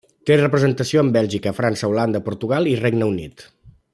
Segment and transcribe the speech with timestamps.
[0.27, 3.49] Té representació en Bèlgica, França, Holanda, Portugal i Regne Unit.